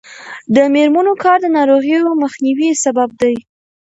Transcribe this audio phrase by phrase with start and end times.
[0.55, 3.35] د میرمنو کار د ناروغیو مخنیوي سبب دی.